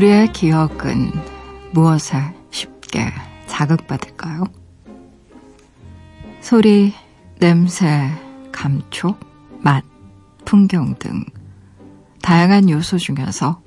[0.00, 1.12] 우리의 기억은
[1.72, 2.16] 무엇에
[2.50, 3.12] 쉽게
[3.46, 4.44] 자극받을까요?
[6.40, 6.94] 소리,
[7.38, 8.10] 냄새,
[8.50, 9.20] 감촉,
[9.58, 9.84] 맛,
[10.46, 11.22] 풍경 등
[12.22, 13.60] 다양한 요소 중에서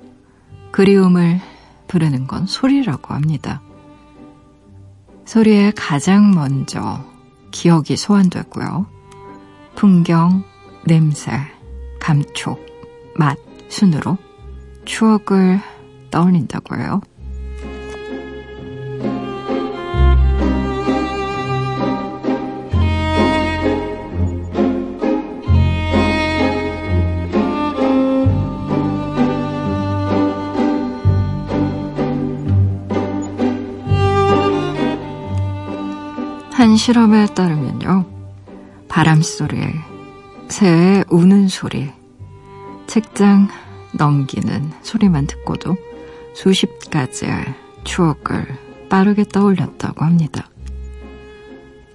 [0.72, 1.40] 그리움을
[1.86, 3.62] 부르는 건 소리라고 합니다.
[5.26, 7.04] 소리에 가장 먼저
[7.52, 8.86] 기억이 소환되고요.
[9.76, 10.42] 풍경,
[10.84, 11.30] 냄새,
[12.00, 12.58] 감촉,
[13.16, 13.38] 맛
[13.68, 14.18] 순으로
[14.84, 15.60] 추억을
[16.14, 17.00] 떠올린다고 해요.
[36.52, 38.04] 한 실험에 따르면요.
[38.88, 39.58] 바람 소리,
[40.46, 41.90] 새의 우는 소리,
[42.86, 43.48] 책장
[43.98, 45.76] 넘기는 소리만 듣고도
[46.34, 47.54] 수십 가지의
[47.84, 48.46] 추억을
[48.90, 50.50] 빠르게 떠올렸다고 합니다.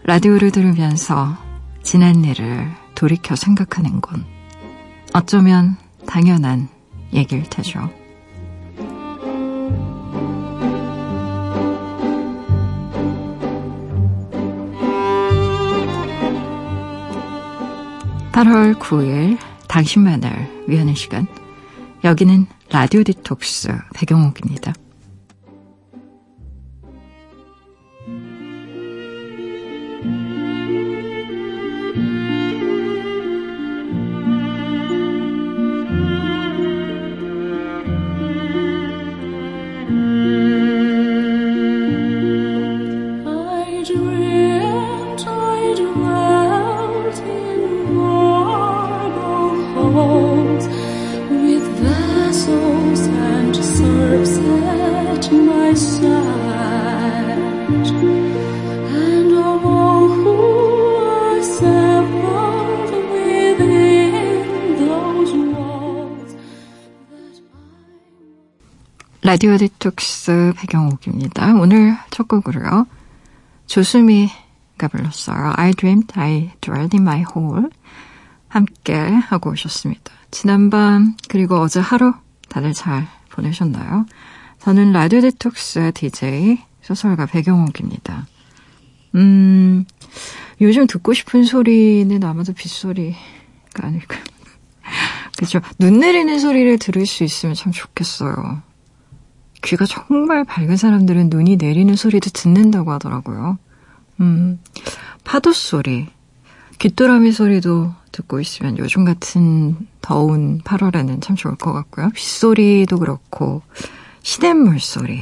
[0.03, 1.37] 라디오를 들으면서
[1.83, 4.25] 지난 일을 돌이켜 생각하는 건
[5.13, 6.67] 어쩌면 당연한
[7.13, 7.89] 얘기일 테죠.
[18.39, 19.37] 8월 9일
[19.67, 21.27] 당신만을 위하는 시간.
[22.05, 24.73] 여기는 라디오 디톡스 배경옥입니다.
[69.29, 71.53] 라디오 디톡스 백영옥입니다.
[71.53, 72.87] 오늘 첫 곡으로요.
[73.67, 75.53] 조수미가 불렀어요.
[75.55, 77.67] I dreamt I dwelt in marble halls.
[78.47, 80.11] 함께 하고 오셨습니다.
[80.31, 82.11] 지난밤 그리고 어제 하루
[82.49, 84.07] 다들 잘 보내셨나요?
[84.61, 88.25] 저는 라디오 디톡스 DJ 소설가 백영옥입니다.
[89.13, 89.85] 음,
[90.59, 94.23] 요즘 듣고 싶은 소리는 아마도 빗소리가 아닐까요?
[95.37, 95.61] 그죠?
[95.77, 98.67] 눈 내리는 소리를 들을 수 있으면 참 좋겠어요.
[99.63, 103.57] 귀가 정말 밝은 사람들은 눈이 내리는 소리도 듣는다고 하더라고요.
[104.21, 104.59] 음,
[105.23, 106.07] 파도 소리,
[106.79, 112.09] 귀뚜라미 소리도 듣고 있으면 요즘 같은 더운 8월에는 참 좋을 것 같고요.
[112.13, 113.61] 빗소리도 그렇고,
[114.21, 115.21] 시냇물 소리,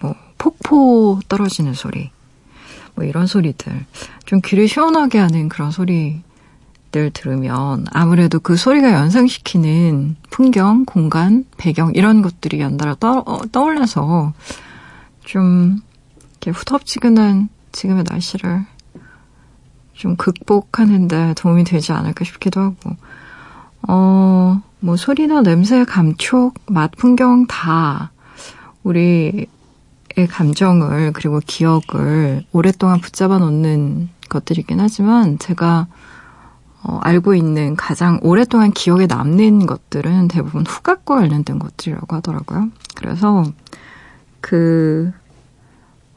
[0.00, 2.10] 뭐, 폭포 떨어지는 소리,
[2.94, 3.86] 뭐 이런 소리들.
[4.24, 6.20] 좀 귀를 시원하게 하는 그런 소리
[6.90, 14.32] 들 들으면 아무래도 그 소리가 연상시키는 풍경, 공간, 배경 이런 것들이 연달아 떠, 어, 떠올라서
[15.24, 15.80] 좀
[16.30, 18.64] 이렇게 후덥지근한 지금의 날씨를
[19.92, 22.96] 좀 극복하는데 도움이 되지 않을까 싶기도 하고.
[23.86, 28.12] 어, 뭐 소리나 냄새, 감촉, 맛, 풍경 다
[28.82, 29.46] 우리의
[30.30, 35.86] 감정을 그리고 기억을 오랫동안 붙잡아 놓는 것들이긴 하지만 제가
[36.88, 42.70] 어, 알고 있는 가장 오랫동안 기억에 남는 것들은 대부분 후각과 관련된 것들이라고 하더라고요.
[42.94, 43.44] 그래서
[44.40, 45.12] 그,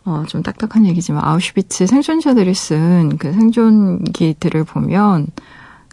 [0.06, 5.28] 어, 좀 딱딱한 얘기지만 아우슈비츠 생존자들이 쓴 그 생존기들을 보면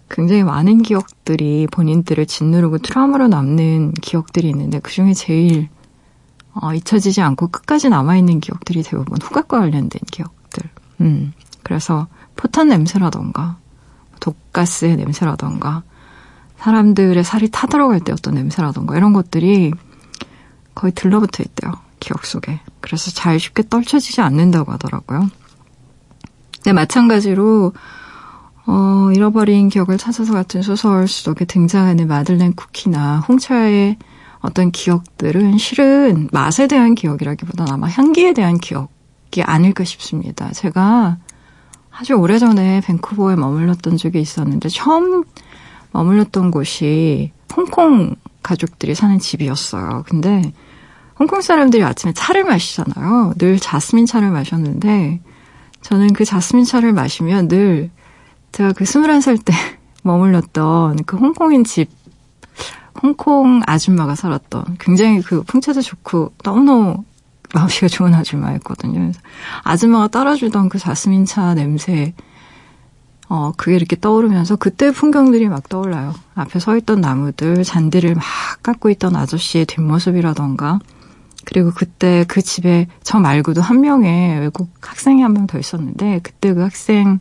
[0.08, 5.68] 굉장히 많은 기억들이 본인들을 짓누르고 트라우마로 남는 기억들이 있는데 그 중에 제일
[6.54, 10.70] 어, 잊혀지지 않고 끝까지 남아있는 기억들이 대부분 후각과 관련된 기억들.
[11.00, 11.32] 음,
[11.64, 13.58] 그래서 포탄 냄새라던가
[14.28, 15.82] 독가스의 냄새라던가
[16.58, 19.72] 사람들의 살이 타들어갈 때 어떤 냄새라던가 이런 것들이
[20.74, 21.72] 거의 들러붙어 있대요.
[22.00, 22.60] 기억 속에.
[22.80, 25.28] 그래서 잘 쉽게 떨쳐지지 않는다고 하더라고요.
[26.64, 27.72] 네, 마찬가지로
[28.66, 33.96] 어, 잃어버린 기억을 찾아서 같은 소설 속에 등장하는 마들렌 쿠키나 홍차의
[34.40, 40.52] 어떤 기억들은 실은 맛에 대한 기억이라기보다는 아마 향기에 대한 기억이 아닐까 싶습니다.
[40.52, 41.16] 제가
[42.00, 45.24] 아주 오래전에 밴쿠버에 머물렀던 적이 있었는데 처음
[45.90, 50.04] 머물렀던 곳이 홍콩 가족들이 사는 집이었어요.
[50.06, 50.52] 근데
[51.18, 53.34] 홍콩 사람들이 아침에 차를 마시잖아요.
[53.38, 55.20] 늘 자스민 차를 마셨는데
[55.82, 57.90] 저는 그 자스민 차를 마시면 늘
[58.52, 59.52] 제가 그 21살 때
[60.02, 61.90] 머물렀던 그 홍콩인 집
[63.02, 67.04] 홍콩 아줌마가 살았던 굉장히 그 풍채도 좋고 너무너무
[67.54, 69.12] 마음씨가 좋은 아줌마였거든요.
[69.62, 72.14] 아줌마가 따라주던 그 자스민 차 냄새,
[73.28, 76.14] 어, 그게 이렇게 떠오르면서 그때 풍경들이 막 떠올라요.
[76.34, 78.24] 앞에 서 있던 나무들, 잔디를 막
[78.62, 80.78] 깎고 있던 아저씨의 뒷모습이라던가,
[81.44, 86.52] 그리고 그때 그 집에 저 말고도 한 명의 외국 학생이 한 명 더 있었는데, 그때
[86.52, 87.18] 그 학생의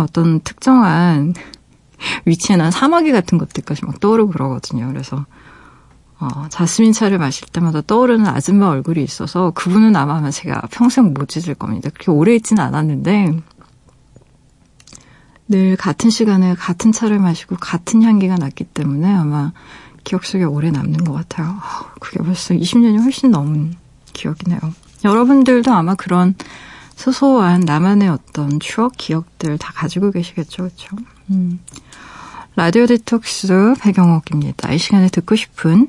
[0.00, 1.34] 어떤 특정한
[2.26, 4.86] 위치에 난 사마귀 같은 것들까지 막 떠오르고 그러거든요.
[4.88, 5.24] 그래서
[6.18, 11.54] 어, 자스민 차를 마실 때마다 떠오르는 아줌마 얼굴이 있어서 그분은 아마 제가 평생 못 잊을
[11.54, 11.90] 겁니다.
[11.90, 13.38] 그렇게 오래 있지는 않았는데
[15.48, 19.52] 늘 같은 시간에 같은 차를 마시고 같은 향기가 났기 때문에 아마
[20.04, 21.56] 기억 속에 오래 남는 것 같아요.
[22.00, 23.74] 그게 벌써 20년이 훨씬 넘은
[24.12, 24.60] 기억이네요.
[25.04, 26.34] 여러분들도 아마 그런
[26.94, 30.96] 소소한 나만의 어떤 추억, 기억들 다 가지고 계시겠죠, 그렇죠?
[31.30, 31.60] 음.
[32.56, 34.72] 라디오 디톡스 배경옥입니다.
[34.72, 35.88] 이 시간에 듣고 싶은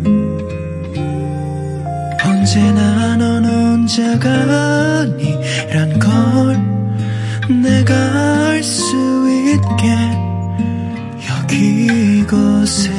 [2.41, 6.59] 언제나 넌 혼자가 아니란 걸
[7.61, 7.93] 내가
[8.49, 8.95] 알 수
[9.53, 9.95] 있게
[11.29, 12.89] 여기 이곳에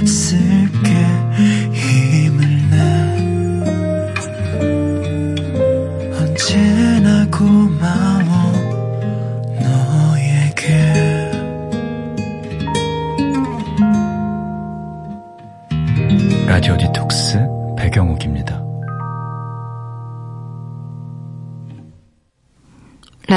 [0.00, 1.19] 있을게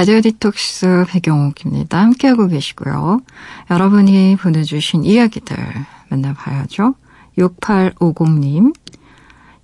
[0.04, 1.98] 라디오 디톡스 배경옥입니다.
[1.98, 3.22] 함께하고 계시고요.
[3.72, 5.56] 여러분이 보내주신 이야기들
[6.10, 6.96] 만나봐야죠.
[7.38, 8.76] 6850님.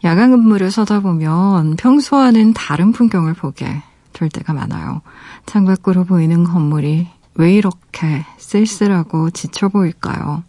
[0.05, 3.83] 야간 근무를 서다 보면 평소와는 다른 풍경을 보게
[4.13, 5.01] 될 때가 많아요.
[5.45, 10.43] 창밖으로 보이는 건물이 왜 이렇게 쓸쓸하고 지쳐 보일까요?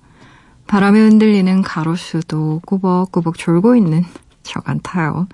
[0.69, 4.04] 바람에 흔들리는 가로수도 꾸벅꾸벅 졸고 있는
[4.44, 5.26] 저 같아요.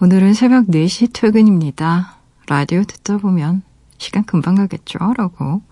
[0.00, 2.16] 오늘은 새벽 4시 퇴근입니다.
[2.48, 3.62] 라디오 듣다 보면
[4.04, 4.98] 시간 금방 가겠죠?
[5.16, 5.62] 라고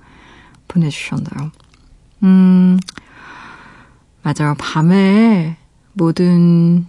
[0.68, 1.52] 보내주셨나요?
[2.22, 2.78] 음,
[4.22, 4.54] 맞아요.
[4.58, 5.56] 밤에
[5.92, 6.86] 모든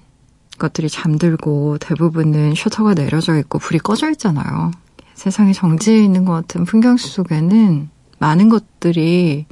[0.57, 4.71] 것들이 잠들고 대부분은 셔터가 내려져 있고 불이 꺼져 있잖아요.
[5.13, 9.45] 세상에 정지해 있는 것 같은 풍경 속에는 많은 것들이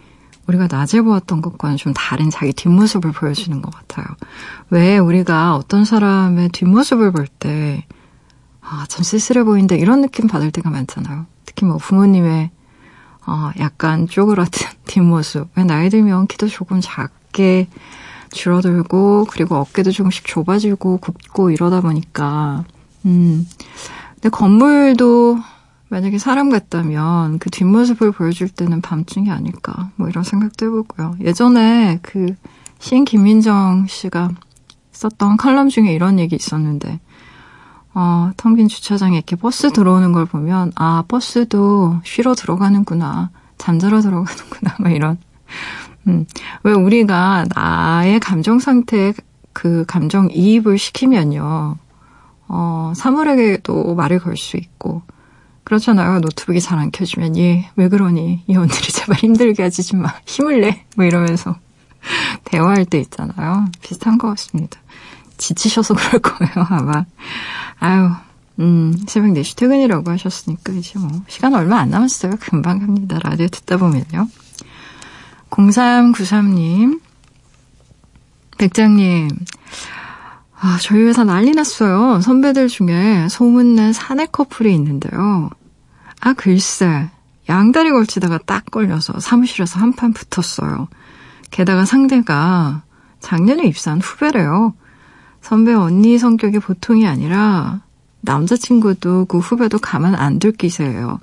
[0.48, 4.06] 우리가 낮에 보았던 것과는 좀 다른 자기 뒷모습을 보여주는 것 같아요.
[4.70, 7.86] 왜 우리가 어떤 사람의 뒷모습을 볼 때,
[8.62, 11.26] 아, 참 쓸쓸해 보인다, 이런 느낌 받을 때가 많잖아요.
[11.46, 12.52] 특히 뭐 부모님의,
[13.28, 15.50] 어, 약간 쪼그라든 뒷모습.
[15.56, 17.68] 왜 나이 들면 키도 조금 작게
[18.32, 22.64] 줄어들고, 그리고 어깨도 조금씩 좁아지고, 굽고 이러다 보니까,
[23.06, 23.48] 음.
[24.14, 25.40] 근데 건물도
[25.92, 31.18] 만약에 사람 같다면 그 뒷모습을 보여줄 때는 밤중이 아닐까 뭐 이런 생각도 해보고요.
[31.19, 32.33] 예전에 그
[32.80, 34.30] 시인 김민정 씨가
[34.94, 37.02] 썼던 칼럼 중에 이런 얘기 있었는데
[37.94, 44.76] 어, 텅 빈 주차장에 이렇게 버스 들어오는 걸 보면 아 버스도 쉬러 들어가는구나 잠자러 들어가는구나
[44.80, 45.18] 막 이런
[46.07, 46.26] 음,
[46.64, 49.14] 왜 우리가 나의 감정 상태에
[49.54, 51.76] 그 감정 이입을 시키면요
[52.48, 55.02] 어, 사물에게도 말을 걸 수 있고
[55.64, 56.19] 그렇잖아요.
[56.19, 58.44] 노트북이 잘 안 켜지면 얘 왜 그러니?
[58.48, 60.14] 이 언니를 제발 힘들게 하지 마.
[60.26, 60.86] 힘을 내.
[60.98, 61.56] 뭐 이러면서
[62.45, 63.66] 대화할 때 있잖아요.
[63.81, 64.80] 비슷한 것 같습니다.
[65.42, 67.06] 지치셔서 그럴 거예요, 아마.
[67.80, 68.12] 아유,
[68.60, 72.33] 음, 새벽 4시 퇴근이라고 하셨으니까 이제 뭐 시간 얼마 안 남았어요.
[72.40, 73.19] 금방 갑니다.
[73.24, 74.28] 라디오 듣다 보면요.
[75.50, 77.02] 0393님,
[78.57, 79.30] 백장님,
[80.60, 82.21] 아, 저희 회사 난리 났어요.
[82.21, 85.50] 선배들 중에 소문난 사내 커플이 있는데요.
[86.21, 87.10] 아, 글쎄.
[87.50, 90.88] 양다리 걸치다가 딱 걸려서 사무실에서 한판 붙었어요.
[91.50, 92.83] 게다가 상대가
[93.19, 94.76] 작년에 입사한 후배래요.
[95.42, 97.81] 선배 언니 성격이 보통이 아니라
[98.21, 101.19] 남자친구도 그 후배도 가만 안 둘 기세예요.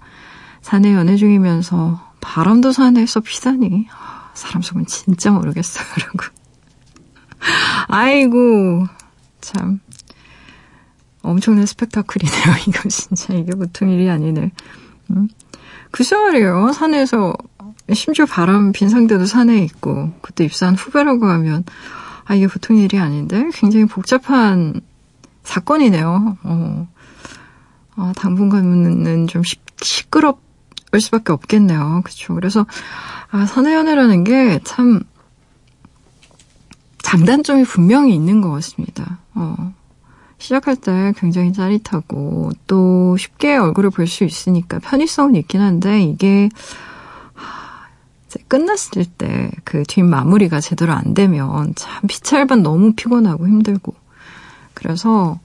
[0.60, 3.86] 사내 연애 중이면서 바람도 사내에서 피다니.
[4.34, 5.84] 사람 속은 진짜 모르겠어요.
[6.04, 6.34] 라고.
[7.88, 8.86] 아이고,
[9.40, 9.80] 참
[11.22, 12.42] 엄청난 스펙타클이네요.
[12.68, 14.52] 이거 진짜 이게 보통 일이 아니네.
[15.10, 15.28] 음?
[15.90, 16.72] 글쎄 말이에요.
[16.72, 17.34] 산에서
[17.94, 21.64] 심지어 바람 빈 상대도 산에 있고 그때 입사한 후배라고 하면
[22.28, 24.80] 아, 이게 보통 일이 아닌데 굉장히 복잡한
[25.42, 26.38] 사건이네요.
[26.44, 26.88] 어,
[27.96, 30.46] 어 당분간은 좀 시, 시끄럽
[30.94, 32.00] 을 수밖에 없겠네요.
[32.02, 32.34] 그렇죠.
[32.34, 32.64] 그래서
[33.30, 35.00] 아, 사내연애라는 게 참
[37.02, 39.18] 장단점이 분명히 있는 것 같습니다.
[39.34, 39.72] 어.
[40.38, 46.48] 시작할 때 굉장히 짜릿하고 또 쉽게 얼굴을 볼 수 있으니까 편의성은 있긴 한데 이게
[48.48, 53.94] 끝났을 때 그 뒷마무리가 제대로 안 되면 참 피찰반 너무 피곤하고 힘들고.
[54.72, 55.38] 그래서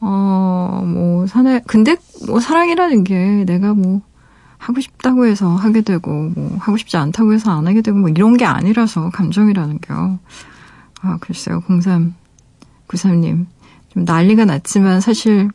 [0.00, 1.96] 어뭐 사내 근데
[2.26, 4.00] 뭐 사랑이라는 게 내가 뭐
[4.58, 8.36] 하고 싶다고 해서 하게 되고 뭐 하고 싶지 않다고 해서 안 하게 되고 뭐 이런
[8.36, 10.18] 게 아니라서 감정이라는 게요.
[11.02, 11.62] 아 글쎄요.
[12.88, 13.46] 0393님.
[13.90, 15.50] 좀 난리가 났지만 사실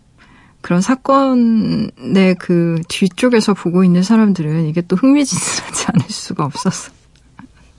[0.61, 6.91] 그런 사건의 그 뒤쪽에서 보고 있는 사람들은 이게 또 흥미진진하지 않을 수가 없었어.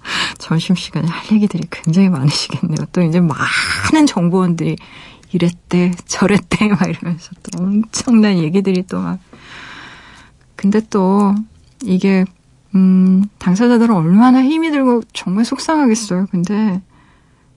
[0.38, 2.86] 점심시간에 할 얘기들이 굉장히 많으시겠네요.
[2.92, 4.76] 또 이제 많은 정보원들이
[5.32, 9.18] 이랬대, 저랬대, 막 이러면서 또 엄청난 얘기들이 또 막.
[10.56, 11.34] 근데 또
[11.82, 12.24] 이게,
[12.74, 16.26] 음, 당사자들은 얼마나 힘이 들고 정말 속상하겠어요.
[16.30, 16.80] 근데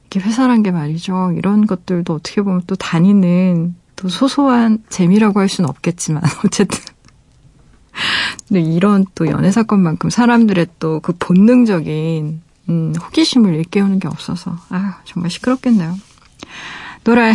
[0.06, 1.34] 이게 회사란 게 말이죠.
[1.36, 6.80] 이런 것들도 어떻게 보면 또 다니는 또 소소한 재미라고 할 수는 없겠지만 어쨌든
[8.48, 15.00] 근데 이런 또 연애 사건만큼 사람들의 또 그 본능적인 음, 호기심을 일깨우는 게 없어서 아
[15.06, 15.96] 정말 시끄럽겠네요.
[17.04, 17.34] 노래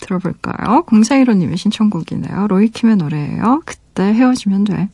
[0.00, 0.82] 들어볼까요?
[0.82, 2.48] 공사일호님의 신청곡이네요.
[2.48, 3.62] 로이킴의 노래예요.
[3.64, 4.88] 그때 헤어지면 돼.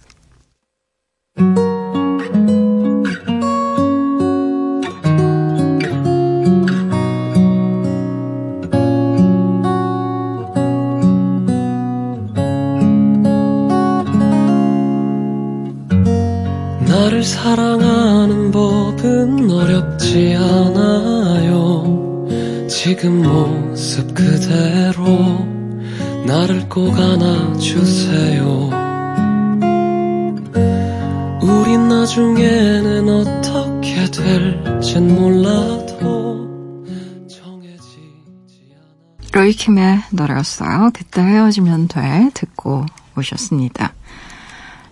[17.09, 22.27] 나를 사랑하는 법은 어렵지 않아요.
[22.69, 25.07] 지금 모습 그대로
[26.27, 28.45] 나를 꼭 안아주세요.
[31.41, 36.47] 우린 나중에는 어떻게 될진 몰라도
[37.27, 39.31] 정해지지 않아.
[39.33, 40.91] 로이킴의 노래였어요.
[40.93, 42.29] 그때 헤어지면 돼.
[42.35, 42.85] 듣고
[43.17, 43.95] 오셨습니다.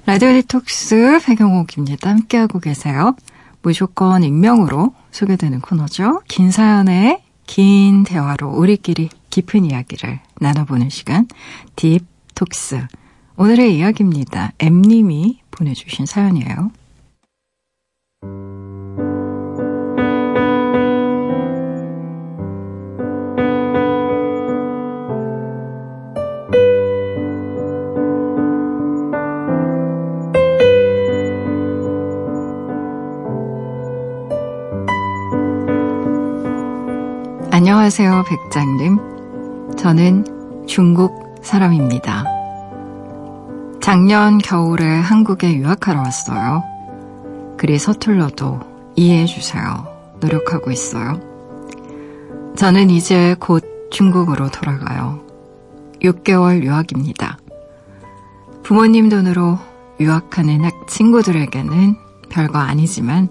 [0.06, 2.10] 라디오 디톡스 배경옥입니다.
[2.10, 3.16] 함께하고 계세요.
[3.60, 6.22] 무조건 익명으로 소개되는 코너죠.
[6.28, 11.26] 긴 사연의 긴 대화로 우리끼리 깊은 이야기를 나눠보는 시간
[11.74, 12.86] 딥톡스.
[13.36, 14.52] 오늘의 이야기입니다.
[14.60, 16.70] M님이 보내주신 사연이에요.
[37.56, 38.98] 안녕하세요, 백장님.
[39.78, 42.26] 저는 중국 사람입니다.
[43.80, 46.62] 작년 겨울에 한국에 유학하러 왔어요.
[47.56, 48.60] 그리 서툴러도
[48.96, 49.62] 이해해주세요.
[50.20, 51.18] 노력하고 있어요.
[52.56, 55.24] 저는 이제 곧 중국으로 돌아가요.
[56.02, 57.38] 6개월 유학입니다.
[58.64, 59.58] 부모님 돈으로
[59.98, 61.96] 유학하는 학 친구들에게는
[62.28, 63.30] 별거 아니지만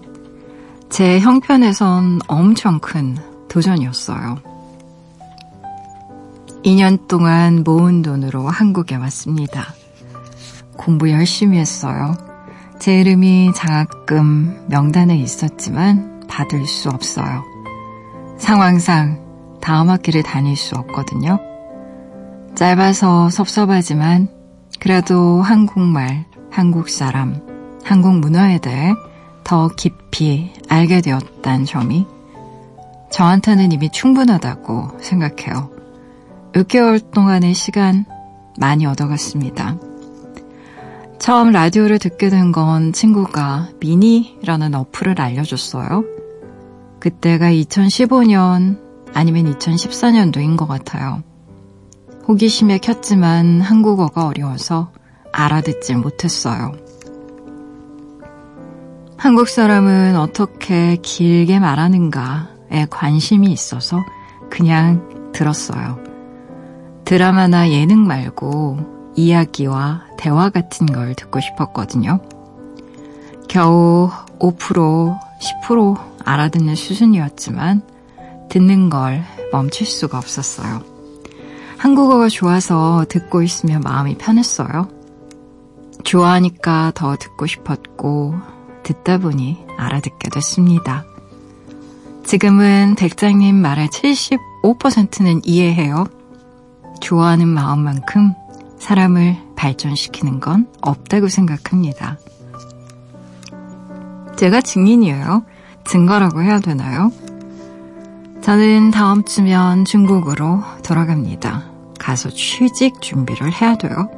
[0.88, 3.16] 제 형편에선 엄청 큰
[3.48, 4.38] 도전이었어요.
[6.64, 9.74] 2년 동안 모은 돈으로 한국에 왔습니다.
[10.76, 12.16] 공부 열심히 했어요.
[12.78, 17.44] 제 이름이 장학금 명단에 있었지만 받을 수 없어요.
[18.38, 21.38] 상황상 다음 학기를 다닐 수 없거든요.
[22.54, 24.28] 짧아서 섭섭하지만
[24.80, 27.40] 그래도 한국말, 한국 사람,
[27.84, 28.92] 한국 문화에 대해
[29.44, 32.06] 더 깊이 알게 되었다는 점이
[33.10, 35.70] 저한테는 이미 충분하다고 생각해요.
[36.52, 38.04] 6개월 동안의 시간
[38.58, 39.76] 많이 얻어갔습니다.
[41.18, 46.04] 처음 라디오를 듣게 된 건 친구가 미니라는 어플을 알려줬어요.
[47.00, 48.78] 그때가 2015년
[49.12, 51.22] 아니면 2014년도인 것 같아요.
[52.28, 54.90] 호기심에 켰지만 한국어가 어려워서
[55.32, 56.72] 알아듣지 못했어요.
[59.16, 62.55] 한국 사람은 어떻게 길게 말하는가 에
[62.90, 64.04] 관심이 있어서
[64.50, 65.98] 그냥 들었어요.
[67.04, 72.20] 드라마나 예능 말고 이야기와 대화 같은 걸 듣고 싶었거든요.
[73.48, 75.18] 겨우 5%,
[75.62, 77.82] 10% 알아듣는 수준이었지만
[78.48, 80.82] 듣는 걸 멈출 수가 없었어요.
[81.78, 84.88] 한국어가 좋아서 듣고 있으면 마음이 편했어요.
[86.04, 88.34] 좋아하니까 더 듣고 싶었고
[88.82, 91.04] 듣다 보니 알아듣게 됐습니다.
[92.26, 96.06] 지금은 백장님 말의 75%는 이해해요.
[97.00, 98.34] 좋아하는 마음만큼
[98.80, 102.18] 사람을 발전시키는 건 없다고 생각합니다.
[104.36, 105.44] 제가 증인이에요.
[105.86, 107.12] 증거라고 해야 되나요?
[108.42, 111.70] 저는 다음 주면 중국으로 돌아갑니다.
[112.00, 114.10] 가서 취직 준비를 해야 돼요.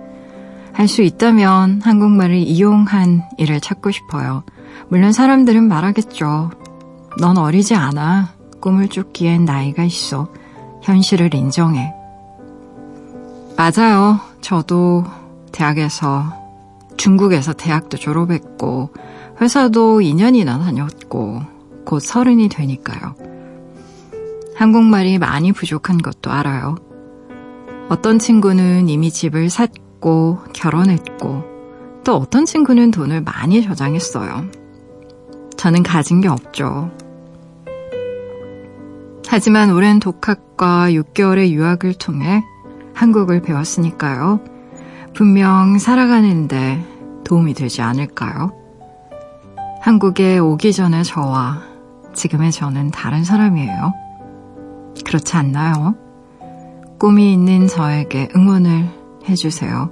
[0.73, 4.45] 할 수 있다면 한국말을 이용한 일을 찾고 싶어요.
[4.89, 6.51] 물론 사람들은 말하겠죠.
[7.21, 8.35] 넌 어리지 않아.
[8.61, 10.29] 꿈을 쫓기엔 나이가 있어.
[10.83, 11.93] 현실을 인정해.
[13.57, 14.21] 맞아요.
[14.41, 15.05] 저도
[15.51, 16.33] 대학에서,
[16.97, 18.91] 중국에서 대학도 졸업했고,
[19.41, 21.43] 회사도 2년이나 다녔고,
[21.85, 23.17] 곧 서른이 되니까요.
[24.55, 26.77] 한국말이 많이 부족한 것도 알아요.
[27.89, 31.43] 어떤 친구는 이미 집을 샀고, 결혼했고,
[32.05, 34.45] 또 어떤 친구는 돈을 많이 저장했어요.
[35.57, 36.91] 저는 가진 게 없죠.
[39.31, 42.43] 하지만 오랜 독학과 6개월의 유학을 통해
[42.95, 44.41] 한국을 배웠으니까요.
[45.15, 46.83] 분명 살아가는데
[47.25, 48.53] 도움이 되지 않을까요?
[49.83, 51.61] 한국에 오기 전에 저와
[52.15, 53.93] 지금의 저는 다른 사람이에요.
[55.05, 55.95] 그렇지 않나요?
[56.99, 58.89] 꿈이 있는 저에게 응원을
[59.29, 59.91] 해주세요.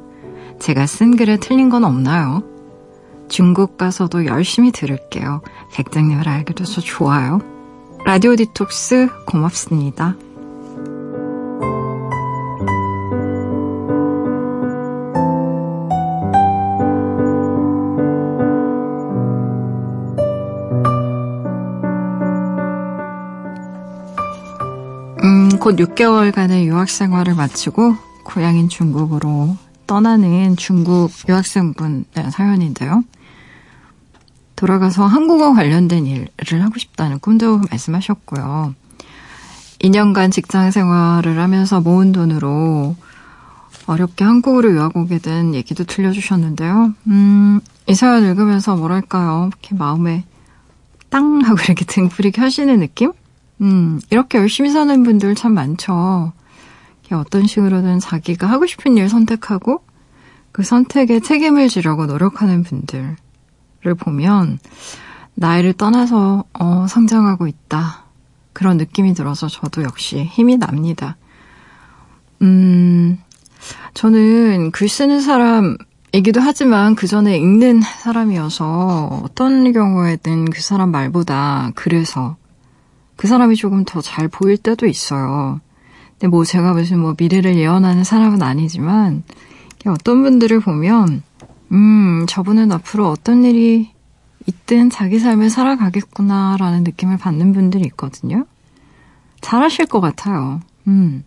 [0.61, 2.43] 제가 쓴 글에 틀린 건 없나요?
[3.29, 5.43] 중국 가서도 열심히 들을게요.
[5.75, 7.41] 백장님을 알게 돼서 좋아요.
[8.07, 10.15] 라디오 디톡스 고맙습니다.
[25.25, 29.57] 음, 곧 6개월간의 유학 생활을 마치고 고향인 중국으로
[29.89, 33.03] 떠나는 중국 유학생분의 사연인데요.
[34.57, 38.75] 돌아가서 한국어 관련된 일을 하고 싶다는 꿈도 말씀하셨고요.
[39.81, 42.97] 2년간 직장 생활을 하면서 모은 돈으로
[43.87, 46.95] 어렵게 한국으로 유학 오게 된 얘기도 들려주셨는데요.
[47.07, 49.51] 음, 이 사연 읽으면서 뭐랄까요.
[49.53, 50.25] 이렇게 마음에
[51.09, 53.13] 땅 하고 이렇게 등불이 켜지는 느낌?
[53.61, 56.33] 음, 이렇게 열심히 사는 분들 참 많죠.
[57.13, 59.85] 어떤 식으로든 자기가 하고 싶은 일 선택하고
[60.51, 63.17] 그 선택에 책임을 지려고 노력하는 분들.
[63.87, 64.59] 를 보면
[65.35, 68.03] 나이를 떠나서 어, 성장하고 있다.
[68.53, 71.17] 그런 느낌이 들어서 저도 역시 힘이 납니다.
[72.43, 73.19] 음,
[73.95, 82.37] 저는 글 쓰는 사람이기도 하지만 그 전에 읽는 사람이어서 어떤 경우에든 그 사람 말보다 그래서
[83.15, 85.61] 그 사람이 조금 더 잘 보일 때도 있어요.
[86.13, 89.23] 근데 뭐 제가 무슨 뭐 미래를 예언하는 사람은 아니지만
[89.87, 91.23] 어떤 분들을 보면
[91.73, 93.91] 음, 저분은 앞으로 어떤 일이
[94.47, 98.47] 있든 자기 삶을 살아가겠구나라는 느낌을 받는 분들이 있거든요.
[99.41, 100.61] 잘하실 것 같아요.
[100.87, 101.25] 음.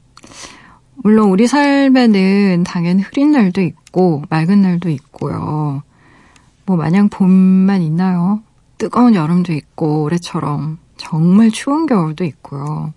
[0.95, 5.83] 물론 우리 삶에는 당연히 흐린 날도 있고 맑은 날도 있고요.
[6.65, 8.41] 뭐 마냥 봄만 있나요?
[8.77, 12.93] 뜨거운 여름도 있고 올해처럼 정말 추운 겨울도 있고요.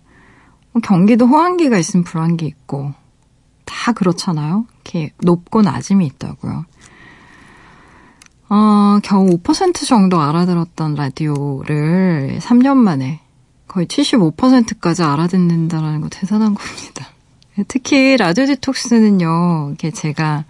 [0.73, 2.93] 뭐 경기도 호황기가 있으면 불황기 있고
[3.65, 4.67] 다 그렇잖아요.
[4.85, 6.65] 이렇게 높고 낮음이 있다고요.
[8.55, 13.21] 어, 겨우 5% 정도 알아들었던 라디오를 3년 만에
[13.67, 17.07] 거의 75%까지 알아듣는다라는 거 대단한 겁니다.
[17.67, 20.45] 특히 라디오 디톡스는요, 이게 제가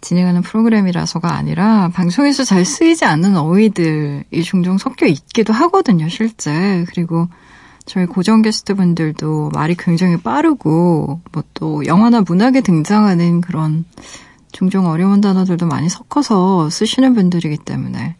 [0.00, 6.84] 진행하는 프로그램이라서가 아니라 방송에서 잘 쓰이지 않는 어휘들이 종종 섞여 있기도 하거든요, 실제.
[6.88, 7.26] 그리고
[7.84, 13.84] 저희 고정 게스트 분들도 말이 굉장히 빠르고, 뭐 또 영화나 문학에 등장하는 그런
[14.52, 18.16] 종종 어려운 단어들도 많이 섞어서 쓰시는 분들이기 때문에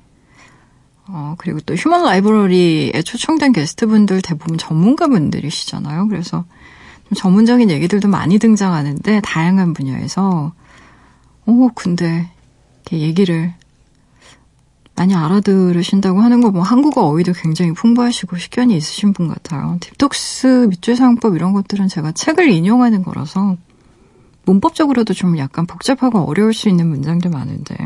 [1.07, 6.09] 어, 그리고 또 휴먼 라이브러리에 초청된 게스트분들 대부분 전문가분들이시잖아요.
[6.09, 6.45] 그래서
[7.09, 10.53] 좀 전문적인 얘기들도 많이 등장하는데 다양한 분야에서
[11.47, 12.31] 오 근데
[12.83, 13.53] 이렇게 얘기를
[14.95, 19.79] 많이 알아들으신다고 하는 거 뭐 한국어 어휘도 굉장히 풍부하시고 식견이 있으신 분 같아요.
[19.81, 23.57] 딥톡스 밑줄 사용법 이런 것들은 제가 책을 인용하는 거라서
[24.45, 27.77] 문법적으로도 좀 약간 복잡하고 어려울 수 있는 문장도 많은데.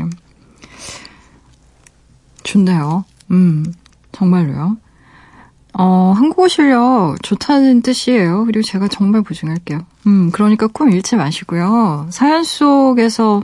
[2.43, 3.05] 좋네요.
[3.31, 3.65] 음,
[4.11, 4.77] 정말로요.
[5.73, 8.45] 어, 한국어 실력 좋다는 뜻이에요.
[8.45, 9.81] 그리고 제가 정말 보증할게요.
[10.07, 12.07] 음, 그러니까 꿈 잃지 마시고요.
[12.09, 13.43] 사연 속에서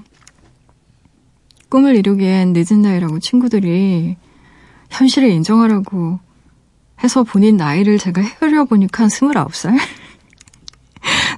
[1.70, 4.16] 꿈을 이루기엔 늦은 나이라고 친구들이
[4.90, 6.20] 현실을 인정하라고
[7.04, 9.78] 해서 본인 나이를 제가 해그려보니까 29살?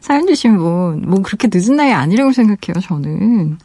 [0.06, 3.58] 사연 주신 분, 뭐 그렇게 늦은 나이 아니라고 생각해요, 저는.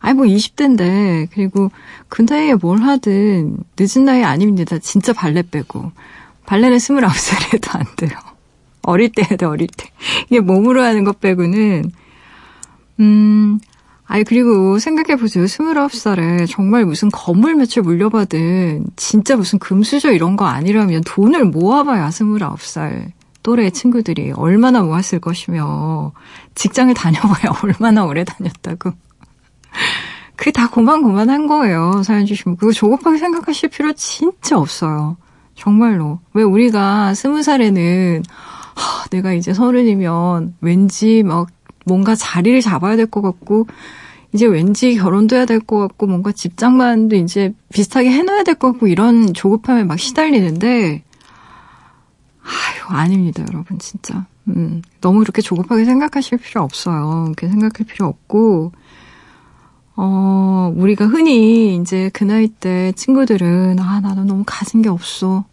[0.00, 1.70] 아니, 뭐 20대인데, 그리고
[2.08, 4.76] 그 나이에 뭘 하든 늦은 나이 아닙니다.
[4.80, 5.92] 진짜 발레 빼고.
[6.46, 8.10] 발레는 29살에도 안 돼요.
[8.82, 9.88] 어릴 때 해야 돼, 어릴 때.
[10.26, 11.92] 이게 몸으로 하는 것 빼고는,
[12.98, 13.60] 음,
[14.04, 15.44] 아니, 그리고 생각해보세요.
[15.44, 23.12] 29살에 정말 무슨 건물 매출 물려받은 진짜 무슨 금수저 이런 거 아니라면 돈을 모아봐야 29살
[23.48, 26.12] 또래 친구들이 얼마나 모았을 것이며
[26.54, 28.90] 직장을 다녀봐야 얼마나 오래 다녔다고.
[30.36, 32.02] 그게 다 고만고만한 거예요.
[32.04, 32.58] 사연 주시면.
[32.58, 35.16] 그거 조급하게 생각하실 필요 진짜 없어요.
[35.54, 36.20] 정말로.
[36.34, 38.22] 왜 우리가 스무 살에는
[38.74, 41.48] 하, 내가 이제 서른이면 왠지 막
[41.86, 43.66] 뭔가 자리를 잡아야 될 것 같고
[44.34, 48.88] 이제 왠지 결혼도 해야 될 것 같고 뭔가 집장만도 이제 비슷하게 해놔야 될 것 같고
[48.88, 51.02] 이런 조급함에 막 시달리는데
[52.48, 54.26] 아유 아닙니다 여러분 진짜.
[54.48, 57.24] 음, 너무 그렇게 조급하게 생각하실 필요 없어요.
[57.26, 58.72] 그렇게 생각할 필요 없고
[59.96, 65.44] 어 우리가 흔히 이제 그 나이 때 친구들은 아 나는 너무 가진 게 없어.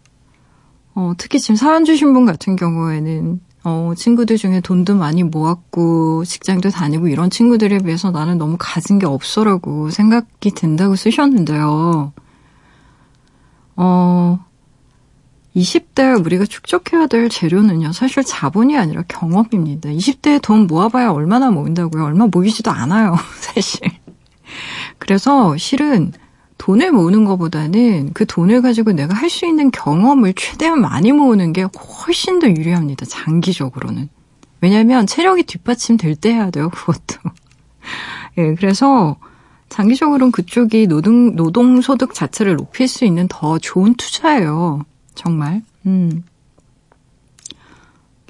[0.94, 6.70] 어 특히 지금 사연 주신 분 같은 경우에는 어, 친구들 중에 돈도 많이 모았고, 직장도
[6.70, 12.14] 다니고 이런 친구들에 비해서 나는 너무 가진 게 없어라고 생각이 든다고 쓰셨는데요.
[13.76, 14.46] 어,
[15.56, 19.90] 20대 우리가 축적해야 될 재료는요, 사실 자본이 아니라 경험입니다.
[19.90, 22.04] 20대에 돈 모아봐야 얼마나 모인다고요?
[22.04, 23.82] 얼마 모이지도 않아요, 사실.
[25.00, 26.12] 그래서 실은
[26.58, 31.64] 돈을 모으는 것보다는 그 돈을 가지고 내가 할 수 있는 경험을 최대한 많이 모으는 게
[32.06, 33.06] 훨씬 더 유리합니다.
[33.06, 34.10] 장기적으로는.
[34.62, 36.70] 왜냐하면 체력이 뒷받침 될 때 해야 돼요.
[36.70, 37.20] 그것도.
[38.38, 39.18] 예, 그래서
[39.70, 44.86] 장기적으로는 그쪽이 노동 노동 소득 자체를 높일 수 있는 더 좋은 투자예요.
[45.16, 45.62] 정말.
[45.86, 46.24] 음.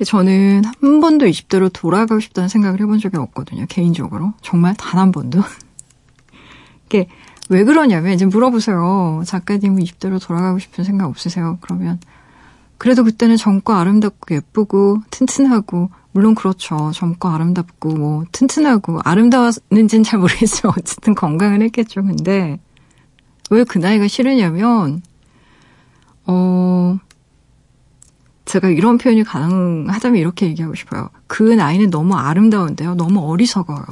[0.04, 3.66] 저는 한 번도 20대로 돌아가고 싶다는 생각을 해본 적이 없거든요.
[3.70, 4.34] 개인적으로.
[4.42, 5.42] 정말 단 한 번도.
[6.88, 7.08] 이게
[7.50, 9.24] 왜 그러냐면 이제 물어보세요.
[9.26, 11.58] 작가님은 20대로 돌아가고 싶은 생각 없으세요?
[11.62, 12.00] 그러면
[12.78, 16.92] 그래도 그때는 젊고 아름답고 예쁘고 튼튼하고 물론 그렇죠.
[16.94, 22.04] 젊고 아름답고 뭐 튼튼하고 아름다웠는지는 잘 모르겠지만 어쨌든 건강은 했겠죠.
[22.04, 22.60] 근데
[23.50, 25.02] 왜 그 나이가 싫으냐면
[26.28, 27.00] 어
[28.46, 31.10] 제가 이런 표현이 가능하다면 이렇게 얘기하고 싶어요.
[31.28, 32.96] 그 나이는 너무 아름다운데요.
[32.96, 33.86] 너무 어리석어요.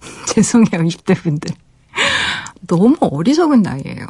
[0.28, 1.54] 죄송해요, 20대 분들.
[2.66, 4.06] 너무 어리석은 나이예요.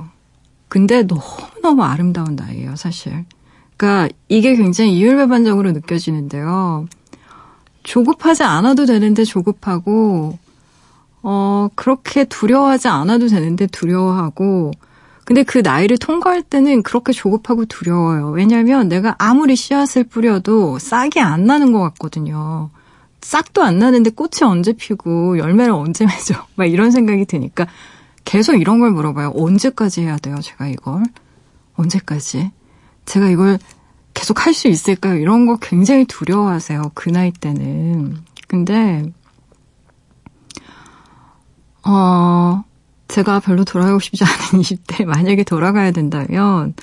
[0.68, 3.24] 근데 너무너무 아름다운 나이예요, 사실.
[3.76, 6.86] 그러니까 이게 굉장히 이율배반적으로 느껴지는데요.
[7.84, 10.36] 조급하지 않아도 되는데 조급하고
[11.22, 14.72] 어 그렇게 두려워하지 않아도 되는데 두려워하고
[15.28, 18.30] 근데 그 나이를 통과할 때는 그렇게 조급하고 두려워요.
[18.30, 22.70] 왜냐하면 내가 아무리 씨앗을 뿌려도 싹이 안 나는 것 같거든요.
[23.20, 26.46] 싹도 안 나는데 꽃이 언제 피고 열매를 언제 맺어?
[26.56, 27.66] 막 이런 생각이 드니까
[28.24, 29.34] 계속 이런 걸 물어봐요.
[29.36, 31.02] 언제까지 해야 돼요, 제가 이걸?
[31.76, 32.50] 언제까지?
[33.04, 33.58] 제가 이걸
[34.14, 35.16] 계속 할 수 있을까요?
[35.16, 36.92] 이런 거 굉장히 두려워하세요.
[36.94, 38.16] 그 나이 때는.
[38.46, 39.12] 근데,
[41.84, 42.64] 어,
[43.08, 46.74] 제가 별로 돌아가고 싶지 않은 20대 만약에 돌아가야 된다면,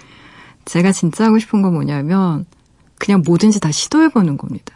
[0.65, 2.45] 제가 진짜 하고 싶은 건 뭐냐면,
[2.97, 4.75] 그냥 뭐든지 다 시도해보는 겁니다.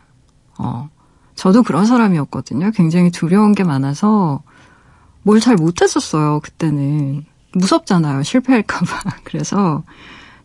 [0.58, 0.90] 어,
[1.36, 2.72] 저도 그런 사람이었거든요.
[2.72, 4.44] 굉장히 두려운 게 많아서,
[5.24, 7.26] 뭘 잘 못했었어요, 그때는.
[7.54, 9.18] 무섭잖아요, 실패할까봐.
[9.24, 9.84] 그래서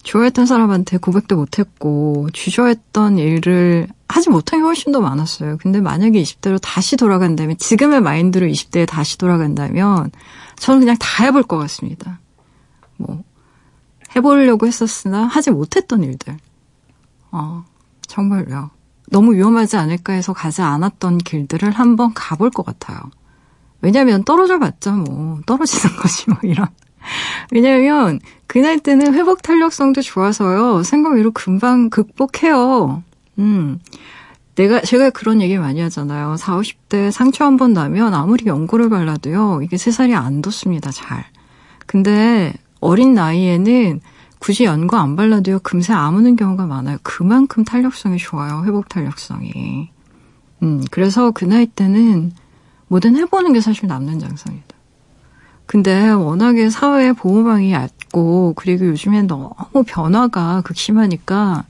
[0.04, 5.56] 좋아했던 사람한테 고백도 못했고, 주저했던 일을 하지 못한 게 훨씬 더 많았어요.
[5.58, 10.12] 근데 만약에 20대로 다시 돌아간다면, 지금의 마인드로 20대에 다시 돌아간다면,
[10.56, 12.20] 저는 그냥 다 해볼 것 같습니다.
[12.96, 13.24] 뭐,
[14.14, 16.36] 해보려고 했었으나 하지 못했던 일들.
[17.32, 17.64] 어,
[18.06, 18.70] 정말요.
[19.10, 22.98] 너무 위험하지 않을까 해서 가지 않았던 길들을 한번 가볼 것 같아요.
[23.80, 26.68] 왜냐면 떨어져 봤자 뭐 떨어지는 거지 뭐 이런.
[27.50, 30.82] 왜냐면 그날 때는 회복 탄력성도 좋아서요.
[30.82, 33.02] 생각 외로 금방 극복해요.
[33.38, 33.80] 음.
[34.54, 36.36] 내가 제가 그런 얘기 많이 하잖아요.
[36.36, 39.60] 40, 50대 상처 한 번 나면 아무리 연고를 발라도요.
[39.62, 40.90] 이게 세살이 안 돋습니다.
[40.92, 41.24] 잘.
[41.86, 44.00] 근데 어린 나이에는
[44.38, 45.60] 굳이 연고 안 발라도요.
[45.60, 46.98] 금세 아무는 경우가 많아요.
[47.02, 48.62] 그만큼 탄력성이 좋아요.
[48.64, 49.90] 회복 탄력성이.
[50.62, 52.32] 음, 그래서 그 나이 때는
[52.88, 54.73] 뭐든 해보는 게 사실 남는 장사입니다.
[55.66, 61.64] 근데 워낙에 사회 보호망이 얕고 그리고 요즘엔 너무 변화가 극심하니까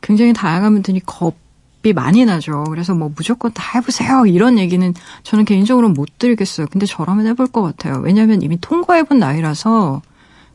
[0.00, 2.64] 굉장히 다양한 분들이 겁이 많이 나죠.
[2.64, 6.66] 그래서 뭐 무조건 다 해보세요 이런 얘기는 저는 개인적으로 못 드리겠어요.
[6.70, 8.00] 근데 저라면 해볼 것 같아요.
[8.02, 10.02] 왜냐하면 이미 통과해본 나이라서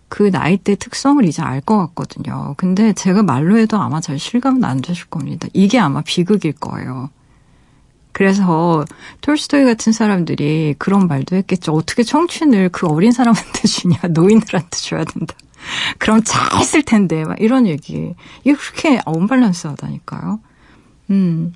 [0.10, 2.56] 그 나이 대 특성을 이제 알 것 같거든요.
[2.58, 5.48] 근데 제가 말로 해도 아마 잘 실감은 안 되실 겁니다.
[5.54, 7.10] 이게 아마 비극일 거예요.
[8.12, 8.86] 그래서
[9.22, 11.72] 톨스토이 같은 사람들이 그런 말도 했겠죠.
[11.74, 15.36] 어떻게 청춘을 그 어린 사람한테 주냐, 노인들한테 줘야 된다.
[16.00, 18.14] 그럼 잘 쓸 텐데, 막 이런 얘기.
[18.44, 20.40] 이게 그렇게 언밸런스 하다니까요.
[21.12, 21.54] 음.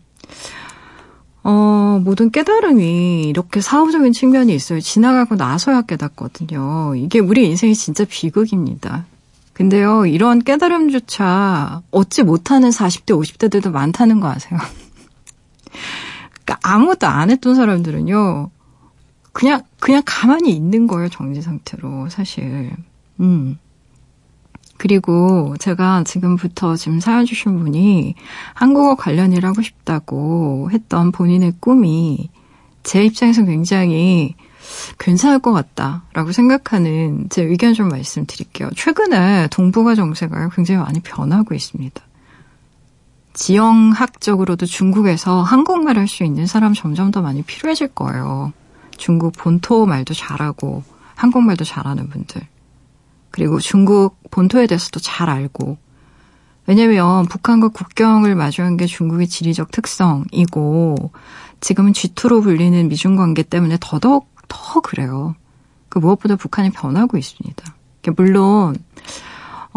[1.43, 4.79] 어, 모든 깨달음이 이렇게 사후적인 측면이 있어요.
[4.79, 6.95] 지나가고 나서야 깨닫거든요.
[6.95, 9.05] 이게 우리 인생이 진짜 비극입니다.
[9.53, 14.59] 근데요, 이런 깨달음조차 얻지 못하는 40대, 50대들도 많다는 거 아세요?
[16.65, 18.49] 아무것도 안 했던 사람들은요,
[19.31, 22.71] 그냥, 그냥 가만히 있는 거예요, 정지 상태로, 사실.
[23.19, 23.59] 음.
[24.77, 28.15] 그리고 제가 지금부터 지금 사연 주신 분이
[28.53, 32.29] 한국어 관련 일 하고 싶다고 했던 본인의 꿈이
[32.83, 34.35] 제 입장에서 굉장히
[34.99, 38.69] 괜찮을 것 같다라고 생각하는 제 의견 좀 말씀드릴게요.
[38.75, 42.01] 최근에 동북아 정세가 굉장히 많이 변하고 있습니다.
[43.35, 48.53] 지형학적으로도 중국에서 한국말 할 수 있는 사람 점점 더 많이 필요해질 거예요.
[48.97, 50.83] 중국 본토 말도 잘하고
[51.15, 52.41] 한국말도 잘하는 분들.
[53.31, 55.77] 그리고 중국 본토에 대해서도 잘 알고
[56.67, 61.11] 왜냐면 북한과 국경을 마주한 게 중국의 지리적 특성이고
[61.59, 65.35] 지금은 G2로 불리는 미중 관계 때문에 더더욱 더 그래요.
[65.89, 67.75] 그 무엇보다 북한이 변하고 있습니다.
[68.15, 68.75] 물론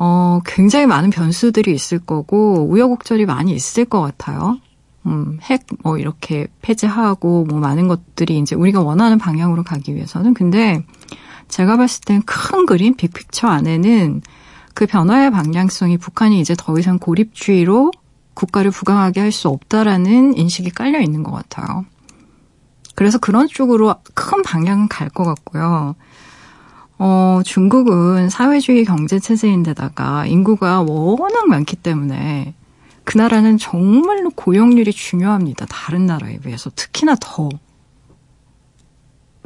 [0.01, 4.59] 어, 굉장히 많은 변수들이 있을 거고 우여곡절이 많이 있을 것 같아요.
[5.07, 10.35] 음, 핵, 뭐, 이렇게 폐지하고, 뭐, 많은 것들이 이제 우리가 원하는 방향으로 가기 위해서는.
[10.35, 10.85] 근데,
[11.49, 14.23] 제가 봤을 땐 큰 그림, 빅픽처 안에는
[14.75, 17.91] 그 변화의 방향성이 북한이 이제 더 이상 고립주의로
[18.35, 21.85] 국가를 부강하게 할 수 없다라는 인식이 깔려 있는 것 같아요.
[22.95, 25.97] 그래서 그런 쪽으로 큰 방향은 갈 것 같고요.
[26.99, 32.55] 어, 중국은 사회주의 경제 체제인데다가 인구가 워낙 많기 때문에
[33.05, 35.67] 그 나라는 정말로 고용률이 중요합니다.
[35.67, 37.49] 다른 나라에 비해서 특히나 더.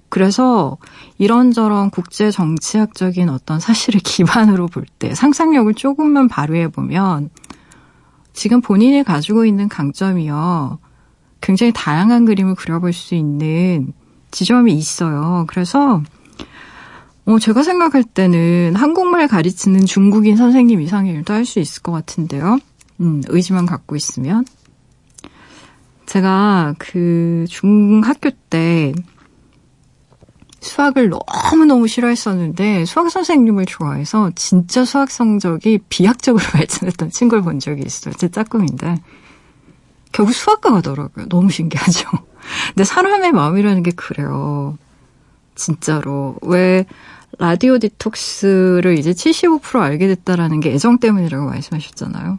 [0.08, 0.76] 그래서
[1.18, 7.30] 이런저런 국제 정치학적인 어떤 사실을 기반으로 볼 때 상상력을 조금만 발휘해 보면
[8.32, 10.78] 지금 본인이 가지고 있는 강점이요.
[11.40, 13.92] 굉장히 다양한 그림을 그려볼 수 있는
[14.30, 15.44] 지점이 있어요.
[15.48, 16.02] 그래서
[17.24, 22.58] 어, 제가 생각할 때는 한국말 가르치는 중국인 선생님 이상의 일도 할 수 있을 것 같은데요.
[23.00, 24.44] 음, 의지만 갖고 있으면.
[26.06, 28.92] 제가 그 중학교 때
[30.60, 38.14] 수학을 너무너무 싫어했었는데 수학 선생님을 좋아해서 진짜 수학 성적이 비약적으로 발전했던 친구를 본 적이 있어요.
[38.14, 38.96] 제 짝꿍인데.
[40.12, 41.26] 결국 수학과 가더라고요.
[41.28, 42.08] 너무 신기하죠.
[42.74, 44.76] 근데 사람의 마음이라는 게 그래요.
[45.54, 46.36] 진짜로.
[46.42, 46.86] 왜
[47.38, 52.38] 라디오 디톡스를 이제 75% 알게 됐다라는 게 애정 때문이라고 말씀하셨잖아요.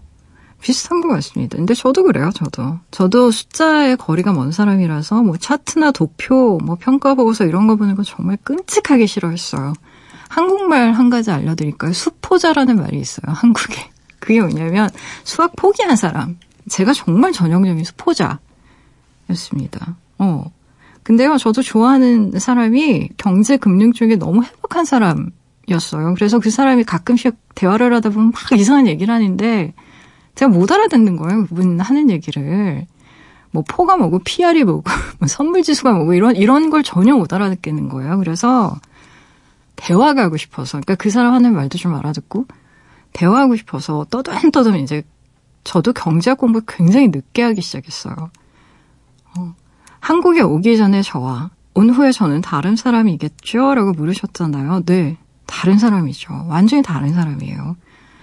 [0.62, 1.58] 비슷한 것 같습니다.
[1.58, 2.80] 근데 저도 그래요, 저도.
[2.90, 8.04] 저도 숫자에 거리가 먼 사람이라서 뭐 차트나 도표, 뭐 평가 보고서 이런 거 보는 거
[8.04, 9.74] 정말 끔찍하게 싫어했어요.
[10.30, 11.92] 한국말 한 가지 알려드릴까요?
[11.92, 13.90] 수포자라는 말이 있어요, 한국에.
[14.20, 14.90] 그게 뭐냐면
[15.26, 16.38] 수학 포기한 사람.
[16.70, 18.40] 제가 정말 전형적인 수포자였습니다.
[20.20, 20.50] 어.
[21.04, 26.14] 근데요, 저도 좋아하는 사람이 경제 금융 쪽에 너무 행복한 사람이었어요.
[26.16, 29.74] 그래서 그 사람이 가끔씩 대화를 하다 보면 막 이상한 얘기를 하는데
[30.36, 31.46] 제가 못 알아듣는 거예요.
[31.46, 32.86] 그분 하는 얘기를.
[33.52, 34.84] 뭐 포가 뭐고 PR이 뭐고
[35.20, 38.18] 뭐 선물 지수가 뭐고 이런 이런 걸 전혀 못 알아듣겠는 거예요.
[38.18, 38.76] 그래서
[39.76, 42.46] 대화가 하고 싶어서 그러니까 그 사람 하는 말도 좀 알아듣고
[43.14, 45.04] 대화하고 싶어서 떠듬떠듬 이제
[45.64, 48.32] 저도 경제학 공부 굉장히 늦게 하기 시작했어요.
[50.04, 53.74] 어, 한국에 오기 전에 저와 온 후에 저는 다른 사람이겠죠?
[53.76, 54.84] 라고 물으셨잖아요.
[54.86, 56.46] 네, 다른 사람이죠.
[56.50, 57.76] 완전히 다른 사람이에요.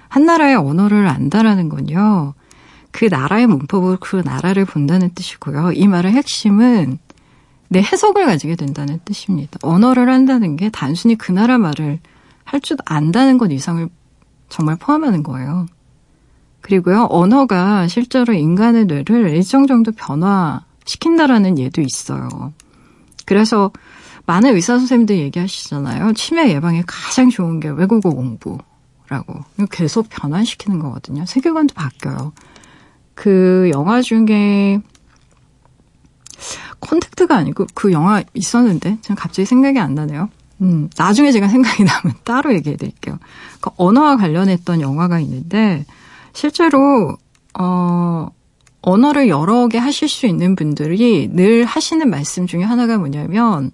[0.09, 2.35] 한 나라의 언어를 안다라는 건요.
[2.93, 5.73] 그 나라의 문법으로 그 나라를 본다는 뜻이고요.
[5.73, 6.99] 이 말의 핵심은
[7.69, 9.59] 내 해석을 가지게 된다는 뜻입니다.
[9.63, 12.01] 언어를 한다는 게 단순히 그 나라 말을
[12.45, 13.89] 할 줄 안다는 것 이상을
[14.49, 15.67] 정말 포함하는 거예요.
[16.63, 22.53] 그리고요, 언어가 실제로 인간의 뇌를 일정 정도 변화 시킨다라는 예도 있어요.
[23.27, 23.71] 그래서
[24.27, 26.13] 많은 의사 선생님들 얘기하시잖아요.
[26.15, 28.59] 치매 예방에 가장 좋은 게 외국어 공부.
[29.09, 29.41] 라고.
[29.73, 31.27] 계속 변환시키는 거거든요.
[31.27, 32.33] 세계관도 바뀌어요.
[33.15, 34.81] 그 영화 중에
[36.79, 40.29] 콘택트가 아니고 그 영화 있었는데 지금 갑자기 생각이 안 나네요.
[40.63, 43.19] 음, 나중에 제가 생각이 나면 따로 얘기해 드릴게요.
[43.61, 45.85] 그 언어와 관련했던 영화가 있는데
[46.33, 47.17] 실제로
[47.59, 48.29] 어
[48.83, 53.71] 언어를 여러 개 하실 수 있는 분들이 늘 하시는 말씀 중에 하나가 뭐냐면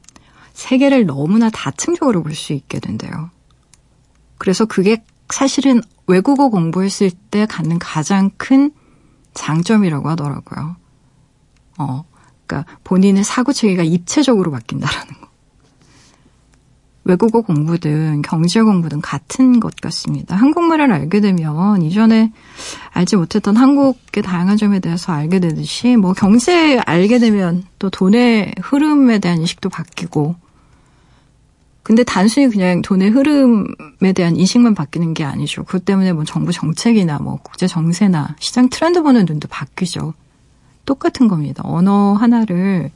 [0.53, 3.31] 세계를 너무나 다층적으로 볼 수 있게 된대요.
[4.39, 8.71] 그래서 그게 사실은 외국어 공부했을 때 갖는 가장 큰
[9.35, 10.77] 장점이라고 하더라고요.
[11.79, 12.05] 어,
[12.47, 15.26] 그러니까 본인의 사고 체계가 입체적으로 바뀐다라는 거.
[17.07, 20.35] 외국어 공부든 경제 공부든 같은 것 같습니다.
[20.35, 22.33] 한국말을 알게 되면 이전에
[22.91, 29.21] 알지 못했던 한국의 다양한 점에 대해서 알게 되듯이 뭐 경제 알게 되면 또 돈의 흐름에
[29.21, 30.35] 대한 인식도 바뀌고
[31.85, 35.63] 근데 단순히 그냥 돈의 흐름에 대한 인식만 바뀌는 게 아니죠.
[35.63, 40.13] 그것 때문에 뭐 정부 정책이나 뭐 국제 정세나 시장 트렌드 보는 눈도 바뀌죠.
[40.85, 41.63] 똑같은 겁니다.
[41.65, 42.91] 언어 하나를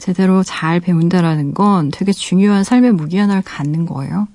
[0.00, 4.26] 제대로 잘 배운다라는 건 되게 중요한 삶의 무기 하나를 갖는 거예요.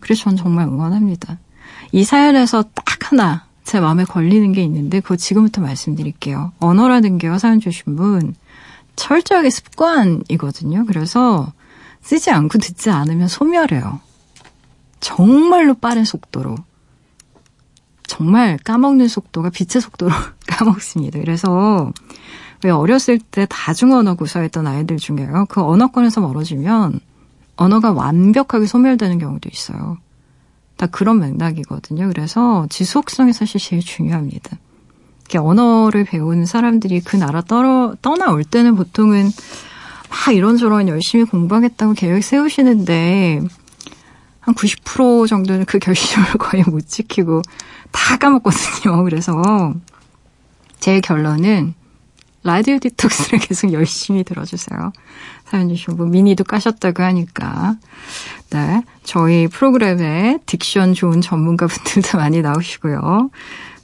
[0.00, 1.38] 그래서 전 정말 응원합니다.
[1.92, 6.52] 이 사연에서 딱 하나 제 마음에 걸리는 게 있는데 그거 지금부터 말씀드릴게요.
[6.58, 8.34] 언어라는 게요, 사연 주신 분
[8.96, 10.86] 철저하게 습관이거든요.
[10.86, 11.52] 그래서
[12.02, 14.00] 쓰지 않고 듣지 않으면 소멸해요.
[15.00, 16.56] 정말로 빠른 속도로.
[18.08, 20.12] 정말 까먹는 속도가 빛의 속도로
[20.46, 21.20] 까먹습니다.
[21.20, 21.92] 그래서
[22.64, 25.46] 왜 어렸을 때 다중언어 구사했던 아이들 중에요.
[25.48, 27.00] 그 언어권에서 멀어지면
[27.56, 29.98] 언어가 완벽하게 소멸되는 경우도 있어요.
[30.76, 32.08] 다 그런 맥락이거든요.
[32.08, 34.58] 그래서 지속성이 사실 제일 중요합니다.
[35.22, 39.30] 이렇게 언어를 배운 사람들이 그 나라 떠러, 떠나올 때는 보통은
[40.08, 43.40] 막 이런저런 열심히 공부하겠다고 계획 세우시는데
[44.40, 47.42] 한 90% 정도는 그 결심을 거의 못 지키고
[47.90, 49.02] 다 까먹거든요.
[49.02, 49.74] 그래서
[50.78, 51.74] 제 결론은
[52.46, 54.92] 라디오 디톡스를 계속 열심히 들어주세요.
[55.44, 57.76] 사연 주신 분 미니도 까셨다고 하니까.
[58.50, 58.82] 네.
[59.04, 63.30] 저희 프로그램에 딕션 좋은 전문가분들도 많이 나오시고요.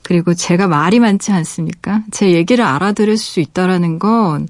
[0.03, 2.03] 그리고 제가 말이 많지 않습니까?
[2.11, 4.49] 제 얘기를 알아들을 수 있다라는 건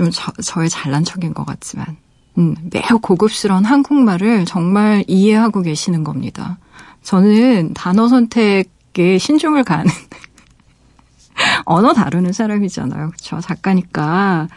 [0.00, 0.10] 좀
[0.42, 1.98] 저의 잘난 척인 것 같지만,
[2.38, 6.58] 음, 매우 고급스러운 한국말을 정말 이해하고 계시는 겁니다.
[7.02, 9.90] 저는 단어 선택에 신중을 가는
[11.64, 13.08] 언어 다루는 사람이잖아요.
[13.08, 13.40] 그렇죠?
[13.40, 14.48] 작가니까.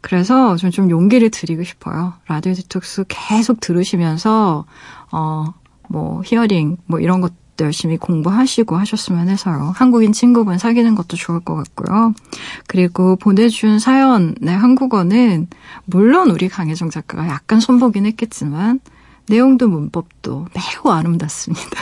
[0.00, 2.14] 그래서 좀, 좀 용기를 드리고 싶어요.
[2.28, 4.64] 라디오 디톡스 계속 들으시면서
[5.12, 5.54] 어,
[5.88, 9.72] 뭐 hearing 뭐 이런 것도 열심히 공부하시고 하셨으면 해서요.
[9.76, 12.12] 한국인 친구분 사귀는 것도 좋을 것 같고요.
[12.66, 15.48] 그리고 보내준 사연의 한국어는
[15.84, 18.80] 물론 우리 강혜정 작가가 약간 손보긴 했겠지만
[19.26, 21.80] 내용도 문법도 매우 아름답습니다.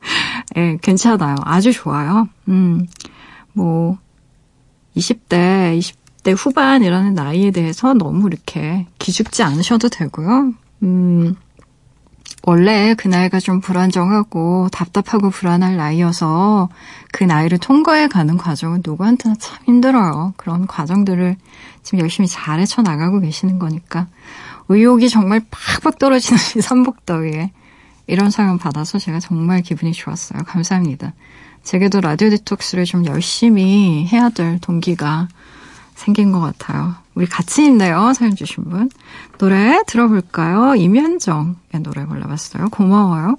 [0.56, 1.36] 예, 네, 괜찮아요.
[1.42, 2.28] 아주 좋아요.
[2.48, 2.86] 음.
[3.58, 3.98] 뭐
[4.96, 10.52] 20대, 20대 후반이라는 나이에 대해서 너무 이렇게 기죽지 않으셔도 되고요.
[10.84, 11.34] 음,
[12.44, 16.68] 원래 그 나이가 좀 불안정하고 답답하고 불안할 나이여서
[17.10, 20.34] 그 나이를 통과해 가는 과정은 누구한테나 참 힘들어요.
[20.36, 21.36] 그런 과정들을
[21.82, 24.06] 지금 열심히 잘 헤쳐 나가고 계시는 거니까
[24.68, 27.50] 의욕이 정말 팍팍 떨어지는 이 삼복더위에
[28.06, 30.44] 이런 사연 받아서 제가 정말 기분이 좋았어요.
[30.44, 31.12] 감사합니다.
[31.68, 35.28] 제게도 라디오 디톡스를 좀 열심히 해야 될 동기가
[35.94, 36.94] 생긴 것 같아요.
[37.14, 38.14] 우리 같이 있네요.
[38.14, 38.88] 사연 주신 분.
[39.36, 40.76] 노래 들어볼까요?
[40.76, 42.70] 임현정의 노래 골라봤어요.
[42.70, 43.36] 고마워요.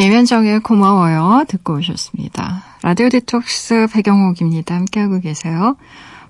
[0.00, 2.64] 이현정의 고마워요 듣고 오셨습니다.
[2.82, 4.74] 라디오 디톡스 배경옥입니다.
[4.74, 5.76] 함께하고 계세요.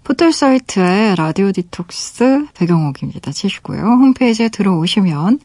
[0.03, 3.31] 포털 사이트에 라디오 디톡스 배경옥입니다.
[3.31, 3.81] 치시고요.
[3.81, 5.39] 홈페이지에 들어오시면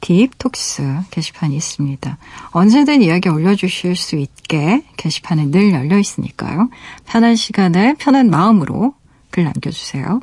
[0.00, 2.18] 딥톡스 게시판이 있습니다.
[2.52, 6.70] 언제든 이야기 올려주실 수 있게 게시판은 늘 열려 있으니까요.
[7.04, 8.94] 편한 시간에 편한 마음으로
[9.30, 10.20] 글 남겨주세요.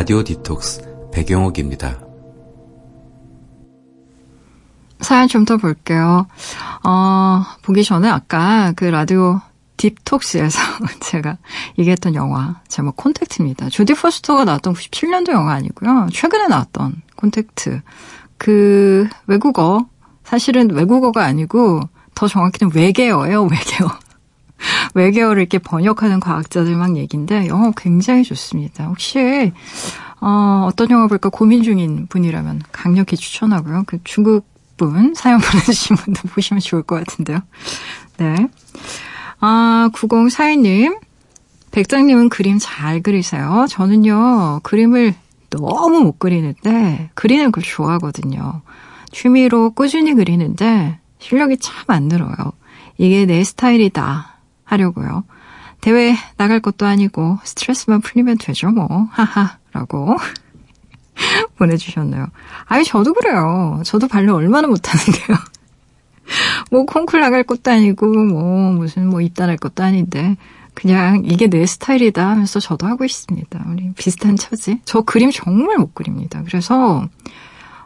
[0.00, 2.00] 라디오 디톡스 배경옥입니다.
[5.00, 6.26] 사연 좀 더 볼게요.
[6.86, 9.42] 어, 보기 전에 아까 그 라디오
[9.76, 10.58] 딥톡스에서
[11.04, 11.36] 제가
[11.78, 13.68] 얘기했던 영화 제목 콘택트입니다.
[13.68, 16.08] 조디 포스터가 나왔던 97년도 영화 아니고요.
[16.10, 17.82] 최근에 나왔던 콘택트.
[18.38, 19.84] 그 외국어
[20.24, 21.82] 사실은 외국어가 아니고
[22.14, 23.42] 더 정확히는 외계어예요.
[23.42, 23.90] 외계어.
[24.94, 28.86] 외계어를 이렇게 번역하는 과학자들 막 얘기인데 영어 굉장히 좋습니다.
[28.86, 29.52] 혹시
[30.20, 33.84] 어, 어떤 영화 볼까 고민 중인 분이라면 강력히 추천하고요.
[33.86, 34.46] 그 중국
[34.76, 37.40] 분 사연 보내주신 분도 보시면 좋을 것 같은데요.
[38.18, 38.48] 네.
[39.40, 40.98] 아, 9042님.
[41.70, 43.66] 백장님은 그림 잘 그리세요.
[43.68, 45.14] 저는요, 그림을
[45.50, 48.62] 너무 못 그리는데, 그리는 걸 좋아하거든요.
[49.12, 52.34] 취미로 꾸준히 그리는데, 실력이 참 안 늘어요.
[52.98, 54.29] 이게 내 스타일이다.
[54.70, 55.24] 하려고요.
[55.80, 59.08] 대회 나갈 것도 아니고, 스트레스만 풀리면 되죠, 뭐.
[59.10, 59.56] 하하.
[59.72, 60.16] 라고.
[61.56, 62.26] 보내주셨네요.
[62.66, 63.82] 아니, 저도 그래요.
[63.84, 65.38] 저도 발레 얼마나 못하는데요.
[66.70, 70.36] 뭐, 콩쿨 나갈 것도 아니고, 뭐, 무슨, 뭐, 입단할 것도 아닌데,
[70.74, 73.66] 그냥 이게 내 스타일이다 하면서 저도 하고 있습니다.
[73.70, 74.80] 우리 비슷한 처지.
[74.84, 76.42] 저 그림 정말 못 그립니다.
[76.46, 77.06] 그래서,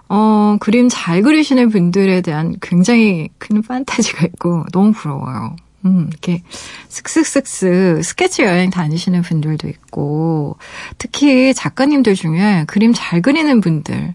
[0.09, 5.57] 어, 그림 잘 그리시는 분들에 대한 굉장히 큰 판타지가 있고, 너무 부러워요.
[5.85, 6.43] 음, 이렇게
[6.89, 10.57] 슥슥슥슥 스케치 여행 다니시는 분들도 있고,
[10.99, 14.14] 특히 작가님들 중에 그림 잘 그리는 분들,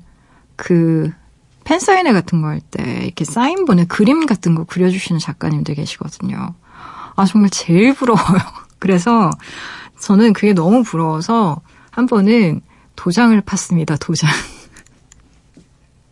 [0.55, 1.11] 그,
[1.65, 6.55] 팬사인회 같은 거 할 때 이렇게 사인 본에 그림 같은 거 그려주시는 작가님들 계시거든요.
[7.15, 8.39] 아, 정말 제일 부러워요.
[8.79, 9.29] 그래서
[9.99, 11.61] 저는 그게 너무 부러워서
[11.91, 12.61] 한 번은
[12.95, 14.29] 도장을 팠습니다, 도장.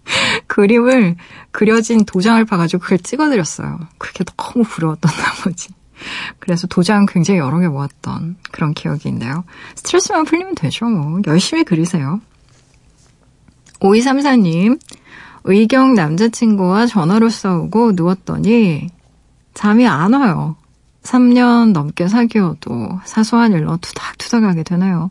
[0.48, 1.16] 그림을
[1.52, 3.80] 그려진 도장을 봐가지고 그걸 찍어드렸어요.
[3.98, 5.12] 그게 너무 부러웠던
[5.44, 5.70] 나머지.
[6.40, 9.44] 그래서 도장 굉장히 여러 개 모았던 그런 기억이 있네요.
[9.76, 11.20] 스트레스만 풀리면 되죠, 뭐.
[11.26, 12.22] 열심히 그리세요.
[13.80, 14.80] 5234님,
[15.44, 18.90] 의경 남자친구와 전화로 싸우고 누웠더니
[19.54, 20.56] 잠이 안 와요.
[21.04, 25.10] 3년 넘게 사귀어도 사소한 일로 투닥투닥하게 되네요.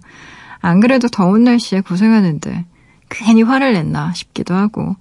[0.61, 2.64] 안 그래도 더운 날씨에 고생하는데
[3.09, 4.96] 괜히 화를 냈나 싶기도 하고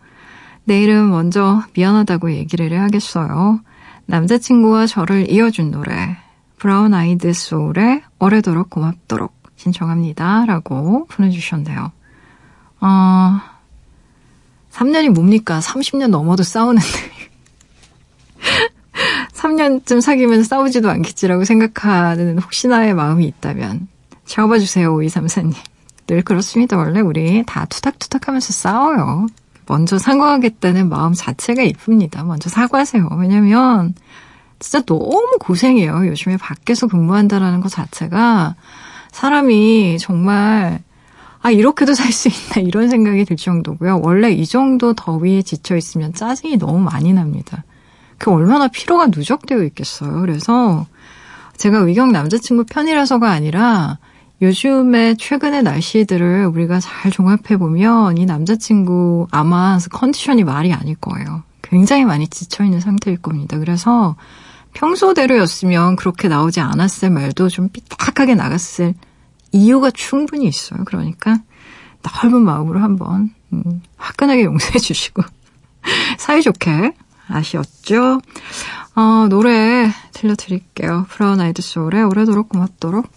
[0.66, 3.60] 내일은 먼저 미안하다고 얘기를 해야겠어요.
[4.08, 6.18] 남자친구와 저를 이어준 노래
[6.58, 10.46] 브라운 아이드 소울의 오래도록 고맙도록 신청합니다.
[10.46, 11.92] 라고 보내주셨네요.
[12.82, 13.42] 어,
[14.72, 15.60] 3년이 뭡니까?
[15.60, 16.88] 30년 넘어도 싸우는데.
[19.34, 23.88] 3년쯤 사귀면 싸우지도 않겠지라고 생각하는 혹시나의 마음이 있다면
[24.26, 25.56] 잡아주세요, 5234님.
[26.08, 26.78] 늘 그렇습니다.
[26.78, 29.28] 원래 우리 다 투닥투닥 하면서 싸워요.
[29.68, 32.24] 먼저 사과하겠다는 마음 자체가 이쁩니다.
[32.24, 33.10] 먼저 사과하세요.
[33.20, 33.96] 왜냐면
[34.60, 36.08] 진짜 너무 고생해요.
[36.08, 38.56] 요즘에 밖에서 근무한다라는 것 자체가
[39.12, 40.84] 사람이 정말
[41.42, 44.02] 아 이렇게도 살 수 있나 이런 생각이 들 정도고요.
[44.04, 47.64] 원래 이 정도 더위에 지쳐 있으면 짜증이 너무 많이 납니다.
[48.18, 50.22] 그 얼마나 피로가 누적되어 있겠어요.
[50.22, 50.86] 그래서
[51.58, 53.98] 제가 의경 남자친구 편이라서가 아니라
[54.46, 61.44] 요즘에 최근의 날씨들을 우리가 잘 종합해보면 이 남자친구 아마 컨디션이 말이 아닐 거예요.
[61.64, 63.58] 굉장히 많이 지쳐있는 상태일 겁니다.
[63.58, 64.16] 그래서
[64.74, 68.94] 평소대로였으면 그렇게 나오지 않았을 말도 좀 삐딱하게 나갔을
[69.52, 70.84] 이유가 충분히 있어요.
[70.86, 71.40] 그러니까
[72.04, 75.24] 넓은 마음으로 한번 음, 화끈하게 용서해 주시고
[76.20, 76.94] 사이좋게
[77.28, 78.22] 아쉬웠죠?
[78.96, 81.08] 어, 노래 들려드릴게요.
[81.10, 83.08] 브라운 아이드 소울의 오래도록 고맙도록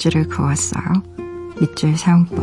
[0.00, 0.82] 밑줄을 그었어요.
[1.60, 2.38] 밑줄 사용법.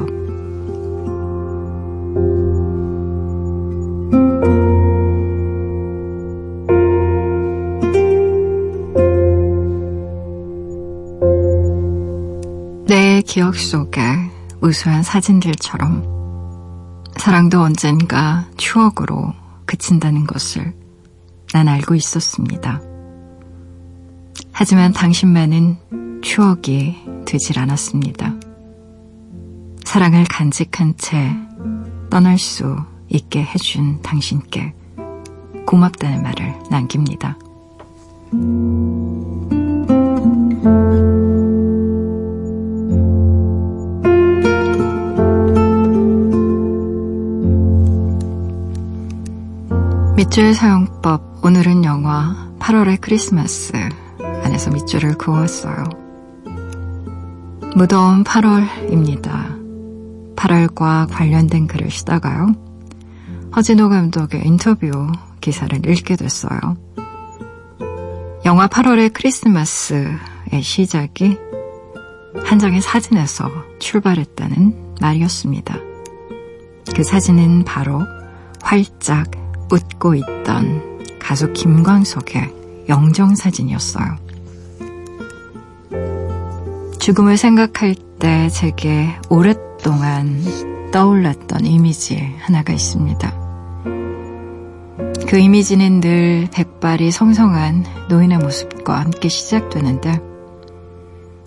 [12.85, 14.01] 내 기억 속에
[14.61, 16.15] 우수한 사진들처럼
[17.17, 19.33] 사랑도 언젠가 추억으로
[19.65, 20.73] 그친다는 것을
[21.53, 22.81] 난 알고 있었습니다.
[24.51, 28.33] 하지만 당신만은 추억이 되질 않았습니다.
[29.83, 31.35] 사랑을 간직한 채
[32.09, 32.77] 떠날 수
[33.09, 34.73] 있게 해준 당신께
[35.65, 37.37] 고맙다는 말을 남깁니다.
[50.15, 53.73] 밑줄 사용법 오늘은 영화 8월의 크리스마스
[54.43, 56.06] 안에서 밑줄을 그었어요.
[57.77, 60.35] 무더운 8월입니다.
[60.35, 62.55] 8월과 관련된 글을 쓰다가요.
[63.55, 65.11] 허진호 감독의 인터뷰
[65.41, 66.57] 기사를 읽게 됐어요.
[68.45, 70.09] 영화 8월의 크리스마스의
[70.63, 71.37] 시작이
[72.43, 73.47] 한 장의 사진에서
[73.77, 75.77] 출발했다는 말이었습니다.
[76.95, 78.01] 그 사진은 바로
[78.63, 79.29] 활짝
[79.71, 84.26] 웃고 있던 가수 김광석의 영정사진이었어요.
[87.07, 90.43] 죽음을 생각할 때 제게 오랫동안
[90.91, 93.33] 떠올랐던 이미지 하나가 있습니다.
[95.25, 100.19] 그 이미지는 늘 백발이 성성한 노인의 모습과 함께 시작되는데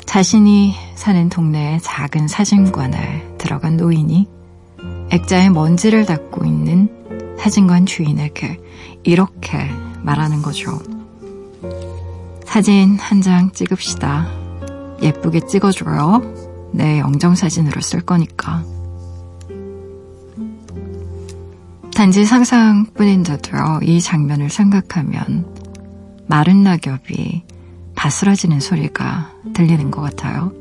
[0.06, 4.26] 자신이 사는 동네의 작은 사진관에 들어간 노인이
[5.10, 8.58] 액자에 먼지를 닦고 있는 사진관 주인에게
[9.04, 9.58] 이렇게
[10.00, 10.78] 말하는 거죠.
[12.46, 14.39] 사진 한 장 찍읍시다.
[15.02, 16.22] 예쁘게 찍어줘요.
[16.72, 18.64] 내 영정사진으로 쓸 거니까.
[21.94, 25.46] 단지 상상뿐인데도요, 이 장면을 생각하면
[26.26, 27.42] 마른 낙엽이
[27.94, 30.52] 바스라지는 소리가 들리는 것 같아요.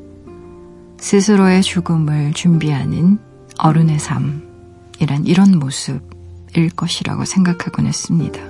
[0.97, 3.19] 스스로의 죽음을 준비하는
[3.57, 8.48] 어른의 삶이란 이런 모습일 것이라고 생각하곤 했습니다.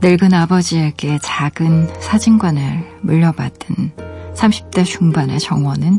[0.00, 3.92] 늙은 아버지에게 작은 사진관을 물려받은
[4.32, 5.98] 30대 중반의 정원은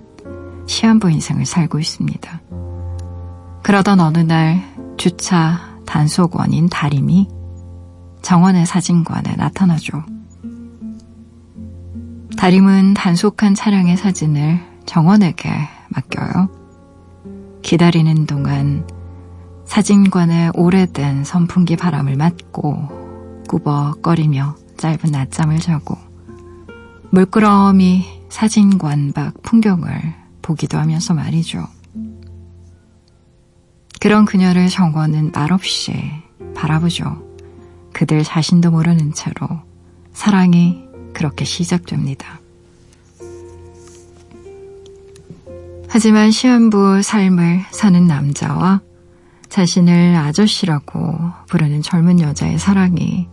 [0.68, 2.42] 시한부 인생을 살고 있습니다.
[3.62, 4.64] 그러던 어느 날
[4.96, 7.28] 주차 단속원인 다림이
[8.22, 10.04] 정원의 사진관에 나타나죠.
[12.38, 15.50] 다림은 단속한 차량의 사진을 정원에게
[15.90, 16.50] 맡겨요.
[17.64, 18.88] 기다리는 동안
[19.66, 22.99] 사진관의 오래된 선풍기 바람을 맞고
[23.50, 25.98] 꾸벅거리며 짧은 낮잠을 자고
[27.10, 29.92] 물끄러미 사진관 밖 풍경을
[30.42, 31.68] 보기도 하면서 말이죠.
[34.00, 35.94] 그런 그녀를 정원은 말없이
[36.56, 37.28] 바라보죠.
[37.92, 39.48] 그들 자신도 모르는 채로
[40.14, 40.84] 사랑이
[41.14, 42.40] 그렇게 시작됩니다.
[45.90, 48.82] 하지만 시한부 삶을 사는 남자와
[49.50, 53.28] 자신을 아저씨라고 부르는 젊은 여자의 사랑이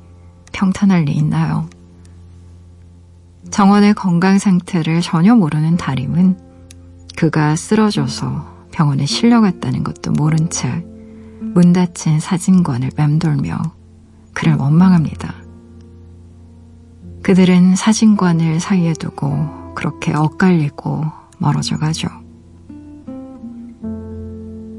[0.56, 1.68] 평탄할 리 있나요?
[3.50, 6.38] 정원의 건강 상태를 전혀 모르는 다림은
[7.16, 10.84] 그가 쓰러져서 병원에 실려갔다는 것도 모른 채
[11.56, 13.56] 문 닫힌 사진관을 맴돌며
[14.34, 15.36] 그를 원망합니다.
[17.22, 21.04] 그들은 사진관을 사이에 두고 그렇게 엇갈리고
[21.38, 22.08] 멀어져 가죠.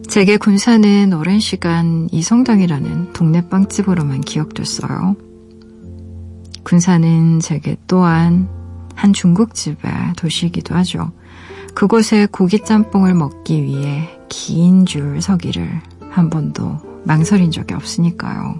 [0.07, 5.15] 제게 군사는 오랜 시간 이성당이라는 동네 빵집으로만 기억됐어요.
[6.67, 8.49] 군사는 제게 또한
[8.93, 11.13] 한 중국집의 도시이기도 하죠.
[11.73, 18.59] 그곳에 고기 짬뽕을 먹기 위해 긴 줄 서기를 한 번도 망설인 적이 없으니까요.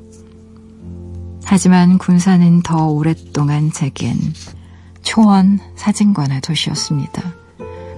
[1.43, 4.15] 하지만 군사는 더 오랫동안 제겐
[5.01, 7.33] 초원 사진관의 도시였습니다.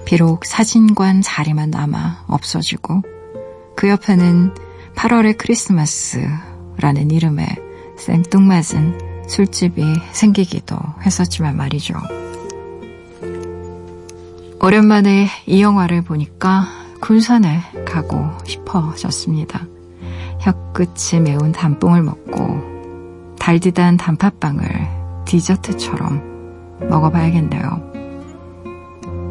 [0.06, 3.02] 비록 사진관 자리만 남아 없어지고
[3.76, 4.54] 그 옆에는
[4.96, 7.46] 8월의 크리스마스라는 이름의
[7.96, 11.94] 생뚱맞은 술집이 생기기도 했었지만 말이죠.
[14.62, 16.66] 오랜만에 이 영화를 보니까
[17.00, 19.66] 군산에 가고 싶어졌습니다.
[20.40, 27.90] 혀끝이 매운 단뽕을 먹고 달디단 단팥빵을 디저트처럼 먹어봐야겠네요.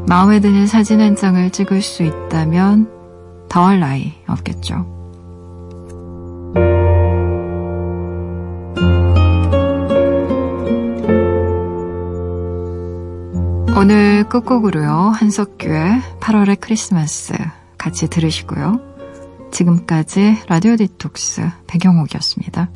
[0.08, 2.90] 마음에 드는 사진 한 장을 찍을 수 있다면
[3.50, 4.99] 더할 나위 없겠죠.
[13.80, 15.14] 오늘 끝곡으로요.
[15.16, 17.34] 한석규의 8월의 크리스마스
[17.78, 18.82] 같이 들으시고요.
[19.54, 22.70] 지금까지 라디오 디톡스 배경옥이었습니다.